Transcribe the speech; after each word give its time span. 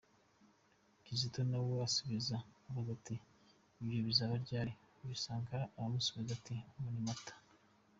Kizito 1.03 1.39
nawe 1.49 1.73
asubiza 1.87 2.35
abaza 2.67 2.91
ati 2.97 3.15
“Ibyo 3.81 3.99
bizaba 4.07 4.33
ryari?” 4.45 4.73
Uyu 5.03 5.17
Sankara, 5.23 5.65
aramusubiza 5.77 6.31
ati: 6.37 6.55
“Muri 6.81 6.99
Mata.” 7.07 7.33